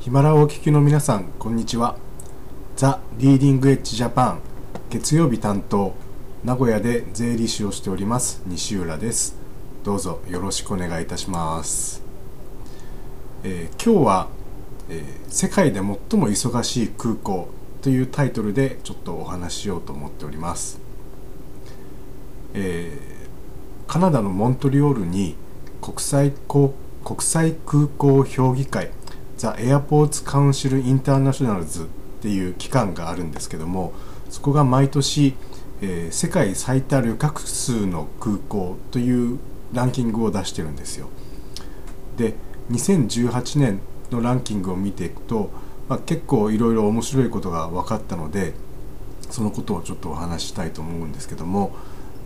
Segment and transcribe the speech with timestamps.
[0.00, 1.94] ヒマラをお聞きの皆さんこんにちは。
[2.74, 4.40] ザ・リーディングエッジジャパン
[4.88, 5.92] 月曜日担当
[6.42, 9.36] 名古屋で税理士をしております西浦です。
[9.84, 12.02] どうぞよろしくお願いいたします、
[13.44, 14.28] えー、今日は、
[14.88, 15.98] えー、世界で最も
[16.30, 17.50] 忙しい空港
[17.82, 20.80] というタイトルでちょっとお話ししようと思っております、
[22.54, 25.36] えー、カナダのモントリオールに
[25.82, 26.72] 国際国
[27.20, 28.92] 際空港評議会
[29.40, 31.86] ザ・エアポーツ・カウンシル・インターナショナルズっ
[32.20, 33.94] ていう機関があるんですけども
[34.28, 35.34] そこが毎年、
[35.80, 39.38] えー、世界最多旅客数の空港という
[39.72, 41.08] ランキングを出してるんですよ。
[42.18, 42.34] で
[42.70, 45.48] 2018年のランキングを見ていくと、
[45.88, 48.52] まあ、結構いろいろ面白いことが分かったので
[49.30, 51.74] そのことをちょっとお話したいと思うんですけども、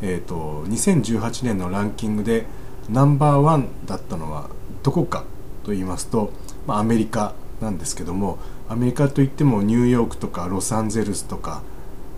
[0.02, 2.46] えーと、2018年のランキングで
[2.90, 4.50] ナンバーワンだったのは
[4.82, 5.22] どこか
[5.62, 6.32] と言いますと
[6.66, 11.62] まあ、アメリカなんですけどもアメリカといってもニューヨークとかロサンゼルスとか、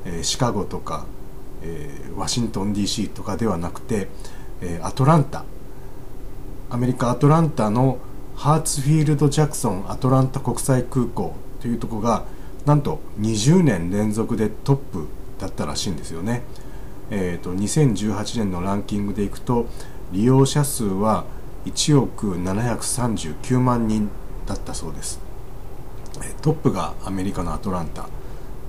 [0.04, 1.06] えー、シカゴとか、
[1.62, 4.08] えー、ワシントン DC とかではなくて、
[4.60, 5.44] えー、アトランタ
[6.70, 7.98] アメリカ・アトランタの
[8.34, 12.24] ハーツフィールド・ジャクソンアトランタ国際空港というとこが
[12.64, 15.06] なんと20年連続でトップ
[15.38, 16.42] だったらしいんですよね。
[17.10, 19.66] えーと、と2018年のランキングでいくと
[20.10, 21.24] 利用者数は
[21.66, 24.10] 1億739万人
[24.46, 25.20] だったそうです。
[26.42, 28.06] トップがアメリカのアトランタ。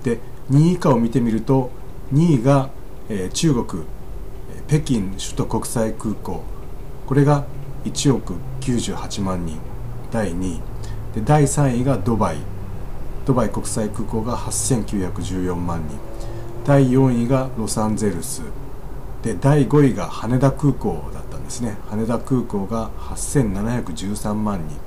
[0.03, 0.19] で
[0.51, 1.69] 2位以下を見てみると
[2.13, 2.69] 2位が、
[3.09, 3.83] え、中国
[4.67, 6.43] 北京首都国際空港。
[7.05, 7.45] これが
[7.85, 9.57] 1億98万人。
[10.11, 10.61] 第2位。
[11.15, 12.37] で第3位がドバイ。
[13.25, 15.97] ドバイ国際空港が8914万人。
[16.65, 18.41] 第4位がロサンゼルス。
[19.23, 21.77] で第5位が羽田空港だったんですね。
[21.89, 24.77] 羽田空港が8713万人。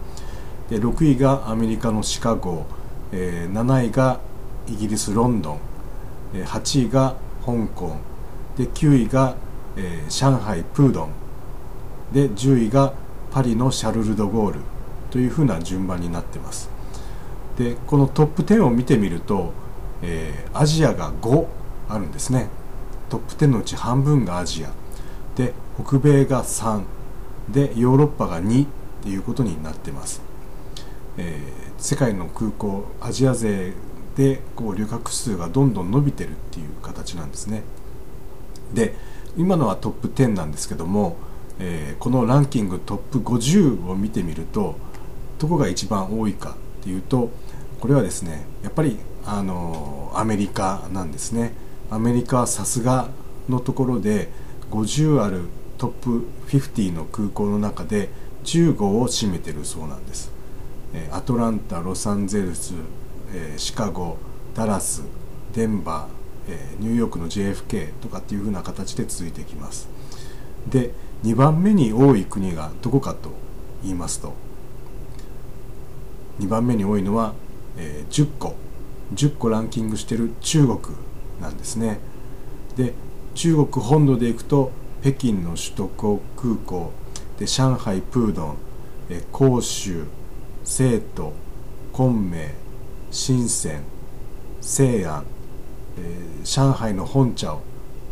[0.70, 2.64] で6位がアメリカのシカゴ、
[3.12, 4.20] えー、7位が
[4.68, 5.60] イギリスロンドン、
[6.36, 7.96] えー、8位が香港
[8.56, 9.34] で9位が、
[9.76, 11.10] えー、上海プードン
[12.12, 12.94] で10位が
[13.32, 14.60] パリのシャルル・ド・ゴール
[15.10, 16.70] というふうな順番になってます。
[17.56, 19.52] でこのトップ10を見てみると、
[20.02, 21.46] えー、アジアが5
[21.88, 22.48] あるんですね。
[23.08, 24.70] トップ10のうち半分がアジア。
[25.34, 25.52] で
[25.84, 26.84] 北米が3
[27.48, 28.68] でヨーロッパが2っ
[29.02, 30.29] ていうことになってます。
[31.18, 33.72] えー、世界の空港アジア勢
[34.16, 37.62] でこう旅客数がどんどん伸びてるっていう形なんですね。
[38.74, 38.94] で
[39.36, 41.16] 今のはトップ10なんですけども、
[41.58, 44.76] えー、このランキングトップ50を見てみると
[45.38, 47.30] どこが一番多いかっていうと
[47.80, 51.54] これはですねやっぱりあのアメリカなんですね。
[51.90, 53.08] アメリカはさすが
[53.48, 54.28] のところで
[54.70, 55.42] 50ある
[55.76, 58.10] トップ50の空港の中で
[58.44, 60.39] 15を占めてるそうなんです。
[61.12, 62.74] アトランタロサンゼルス
[63.56, 64.18] シカゴ
[64.54, 65.04] ダラス
[65.54, 69.88] デンバーニューヨークの JFK とかっていうふうな形で続いていきます。
[70.68, 70.92] で
[71.22, 73.30] 2番目に多い国がどこかと
[73.82, 74.34] 言いますと
[76.40, 77.34] 2番目に多いのは、
[77.76, 78.56] え、10個
[79.14, 80.78] 10個ランキングしてる中国
[81.40, 82.00] なんですね。
[82.76, 82.94] で
[83.34, 84.72] 中国本土で行くと
[85.02, 86.92] 北京の首都高空港
[87.38, 88.56] で上海プードン、
[89.08, 90.04] えー、広州
[90.70, 91.32] 生徒
[91.92, 92.46] 昆明
[93.10, 93.82] 深セン
[94.60, 95.26] 西安、
[95.98, 97.62] えー、上海の本茶を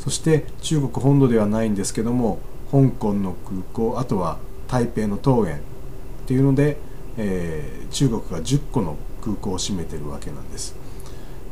[0.01, 2.41] そして中国本土ではないんですけども
[2.73, 5.61] 香港の空港あとは台北の桃園っ
[6.27, 6.79] ていうので、
[7.17, 10.75] えー、中国が10個の空港を占めてるわけなんです。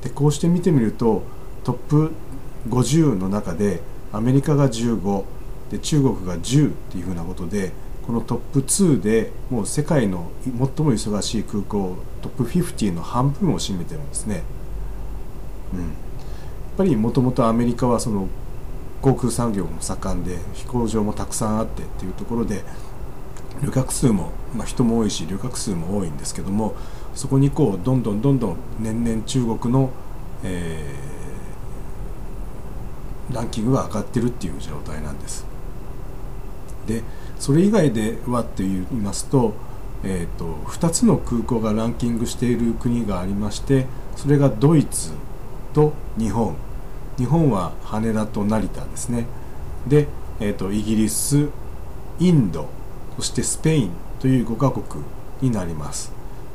[0.03, 1.23] でこうして見てみると
[1.63, 2.11] トップ
[2.69, 3.81] 50の中で
[4.13, 5.23] アメリカが15
[5.71, 7.71] で中国が10っていうふうなことで
[8.07, 14.43] このトップ2でもう世界の最も忙しい空港トップ50の半分を占めてるんですね。
[15.75, 15.91] うん、やっ
[16.77, 18.29] ぱりもともとアメリカはその
[19.03, 22.63] 航空産業も盛んで飛行場もたくさんあってっていうところで
[23.63, 26.77] 旅客数も、まあ、人も多いし旅客数も多いんですけども
[27.15, 29.91] そこにこうどんどんどんどん年々中国の、
[30.45, 35.56] えー、ランキングが上がってるっていう状態なんです。
[36.87, 37.03] で
[37.39, 39.55] それ以外ではと言いますと,、
[40.03, 43.87] えーと、2つの空港がランキングしている国がありまして
[44.17, 45.11] それがドイツ
[45.75, 46.57] と日本。
[47.19, 49.27] 日本は羽田と成田ですね。
[49.87, 50.07] で、
[50.39, 51.49] えーと、イギリス
[52.19, 52.69] インド
[53.17, 53.91] そしてスペイン
[54.21, 55.03] という5カ国
[55.41, 56.13] になります。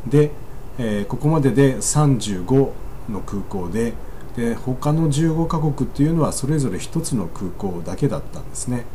[0.08, 0.32] で、
[0.78, 2.72] えー、ここまでで35
[3.10, 3.94] の空港で
[4.36, 8.86] で他の15カ国っていうのはそれぞれ1つの空港だけだったんですね。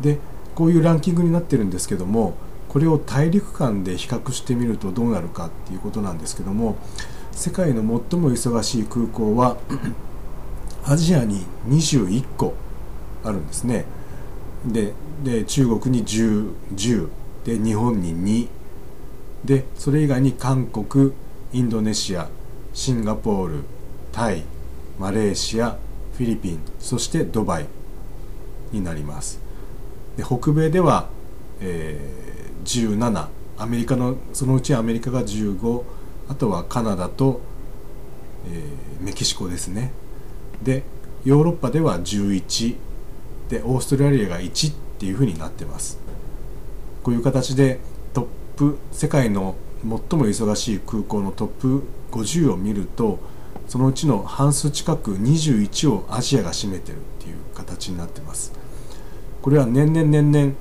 [0.00, 0.18] で
[0.54, 2.34] こういうランキングになってるんですけども
[2.68, 6.76] これを大陸間で比較してみるとどうなるかっていうことなんですけども
[7.32, 7.80] 世界の
[8.10, 9.56] 最も忙しい空港は
[10.86, 12.54] アジアに21個
[13.24, 13.84] あるんですね。
[14.66, 14.94] で
[15.44, 17.08] 中国に 10, 10
[17.44, 18.48] で日本に2
[19.44, 21.12] でそれ以外に韓国
[21.52, 22.28] インドネシア
[22.72, 23.64] シンガポール
[24.12, 24.44] タイ
[24.98, 25.78] マレーシア
[26.16, 27.66] フィリピンそしてドバイ
[28.72, 29.49] になります。
[30.20, 31.08] で北米では、
[31.62, 35.82] えー、17アメリカのそのうちアメリカが15
[36.28, 37.40] あとはカナダと、
[38.46, 39.92] えー、メキシコですね。
[40.62, 40.82] で
[41.24, 42.76] ヨーロッパでは11
[43.48, 45.98] でオーストラリアが1っていうふうになってます。
[47.02, 47.80] こういう形で
[48.12, 48.26] トッ
[48.56, 51.82] プ世界の最も忙しい空港のトップ
[52.12, 53.18] 50を見ると
[53.68, 58.59] そのうちの半数近く21をアジアが占めてるっていう形になってます。
[59.42, 60.52] これは年々年々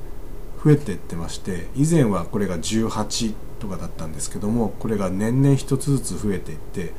[0.64, 6.94] 増えていってまして以前はこれが18とかだったんですけどもこれが年々1つずつ増えていって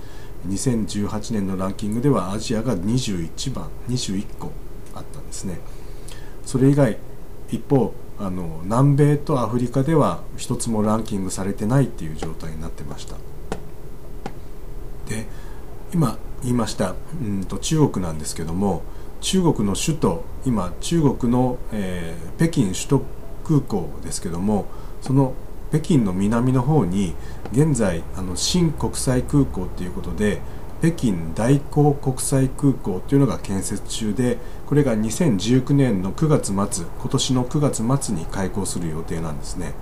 [0.49, 4.53] 2018年のランキングではアジアが21番21個
[4.95, 5.61] あったんですね。
[6.47, 6.99] それ以外
[7.51, 13.17] 一方あの南米とアフリカでは一つもランキングされてないっていう状態になってました。
[15.09, 15.27] で
[15.93, 18.83] 今言いましたうんと中国なんですけども
[19.21, 23.03] 中国の首都今中国の、えー、北京首都
[23.45, 24.67] 空港ですけども
[25.01, 25.35] その
[25.71, 27.15] 北京の南の方に
[27.53, 30.41] 現在あの新国際空港ということで
[30.81, 39.75] 北京大港国際空港というのが建設中でこれが2019年の9月末今年の9月末に開港する予定なんですね。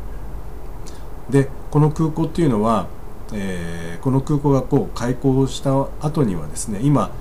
[1.31, 2.89] でこの空港っていうのは、
[3.33, 7.13] えー、この空港がこう開港した後にはですね今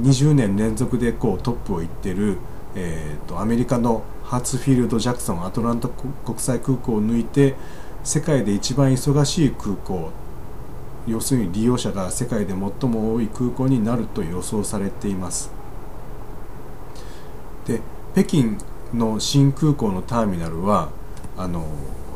[0.00, 2.38] 20年連続でこうトップをいってる、
[2.74, 7.54] えーと、アメリカのハーツフィールド・ジャクソンアトランタ国際空港を抜いて
[8.04, 10.10] 世界で一番忙しい空港
[11.06, 15.50] 要するに利用者が世界で最も多い空港になると予想されています。
[17.66, 17.80] で
[18.12, 18.58] 北京
[18.92, 20.90] の新空港のターミナルは
[21.36, 21.66] あの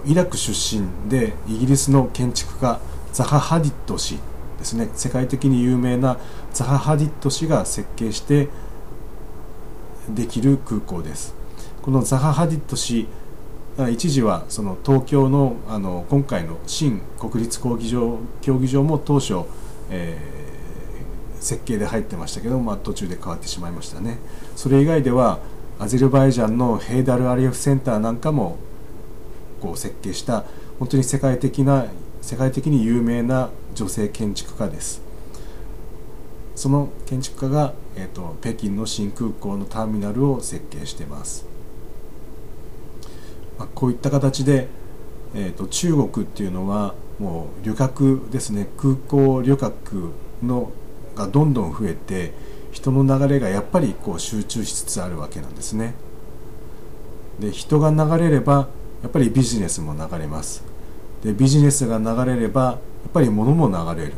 [0.05, 2.81] イラク出身でイギリスの建築家
[3.13, 4.19] ザハ・ハディット氏
[4.61, 4.89] ですね。
[4.95, 6.19] 世界的に有名な
[6.53, 8.49] ザハ・ハディット氏が設計して
[10.09, 11.35] できる空港です。
[11.83, 13.09] このザハ・ハディット氏
[13.89, 19.41] 一時はその東京のあの今回の新国立競技場競技場も当初、
[19.91, 24.19] えー、設計で入ってましたけど、まあ、途中で変わってしまいましたね。
[24.57, 25.39] それ以外では
[25.79, 28.59] アゼルバイジャンのヘイダル・アリエフセンターなんかも
[29.63, 30.45] こう設計した
[30.79, 31.87] 本当に世界的な
[32.21, 33.49] 世界的に有名な
[33.81, 35.03] 女性建築家です
[36.55, 41.51] その建築家が、えーと北京の新空港のターミナルを設計しています
[43.61, 44.69] まあ、こういった形で、
[45.35, 50.13] えーと、中国っていうのはもう旅客ですね空港旅客
[50.43, 50.73] の
[51.15, 52.33] がどんどん増えて
[52.73, 55.95] 人の流れがやっぱりこう集中しつつあるわけなんですね。
[57.39, 58.69] で人が流れれば
[59.03, 60.65] やっぱりビジネスも流れます。
[61.23, 64.15] でビジネスが流れればっぱり物も流れる。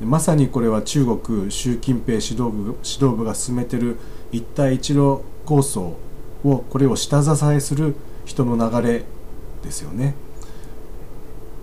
[0.00, 3.98] でまさにこれは中国習近平指導部指導部が進めてる
[4.32, 5.96] 一帯一路構想
[6.44, 7.94] をこれを下支えする
[8.24, 9.04] 人の流れ
[9.62, 10.14] ですよね。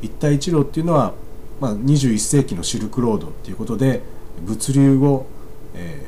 [0.01, 1.13] 一帯一路っていうのは、
[1.59, 4.01] まあ、21世紀のシルクロードっていうことで
[4.41, 5.25] 物流を、
[5.73, 6.05] え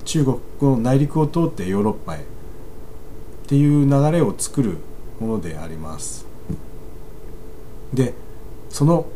[0.00, 2.22] ー、中国の内陸を通ってヨーロッパへっ
[3.46, 4.78] ていう流れを作る
[5.20, 6.26] ものであります。
[7.92, 8.14] で
[8.70, 9.06] その、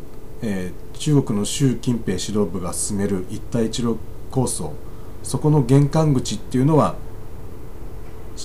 [0.41, 3.97] えー、中国の習近平指導部が進める一帯一路
[4.31, 4.73] 構想。
[5.23, 6.95] そこの玄関口っていうのは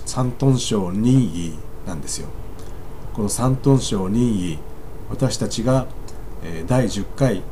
[0.06, 2.28] 山東省任意なんですよ。
[3.12, 4.58] この山東省臨沂
[5.08, 5.86] 私たちが
[6.44, 7.42] え第10回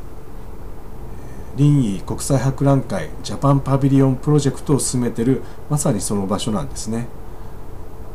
[1.57, 7.09] 臨沂国際博覧会ジャパンパビリオンプロジェクトを進めてるまさにその場所なんですね。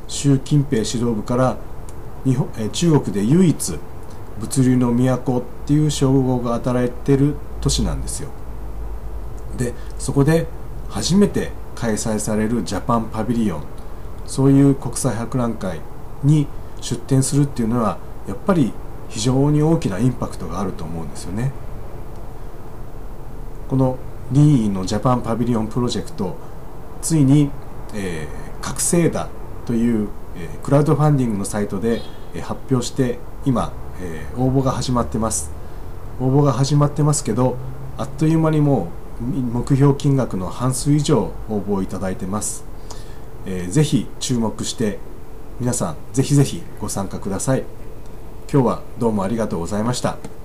[0.08, 1.58] 習近平指導部から
[2.24, 3.80] 日本中国で唯一
[4.40, 8.30] 物流の都っていう称号が与えてる都市なんですよ
[9.58, 10.48] でそこで
[10.90, 13.64] 初めて開催されるジャパンパビリオン
[14.26, 15.80] そういう国際博覧会
[16.24, 16.48] に
[16.82, 18.74] 出展するっていうのはやっぱり
[19.10, 21.52] 非常に大きなインパクトがあると思うんですよね。
[23.70, 23.98] この
[24.32, 26.36] 臨沂のジャパンパビリオンプロジェクト
[27.02, 27.50] ついに、
[27.94, 29.30] えー、覚醒だ
[29.66, 32.02] という、えー、クラウドファンディングのサイトで、
[32.34, 35.52] えー、発表して今、えー、応募が始まってます。
[36.20, 37.58] 応募が始まってますけど
[37.98, 38.90] あっという間にも
[39.22, 42.66] う目標金額の半数以上応募をいただいてます、
[43.46, 45.00] えー、ぜひ注目して
[45.60, 47.64] 皆さんぜひぜひご参加ください。
[48.52, 50.37] 今日はどうもありがとうございました。